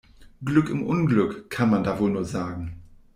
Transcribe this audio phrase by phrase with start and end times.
[0.43, 2.81] Glück im Unglück, kann man da wohl nur sagen.